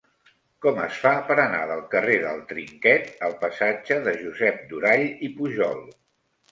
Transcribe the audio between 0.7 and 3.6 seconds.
es fa per anar del carrer del Trinquet al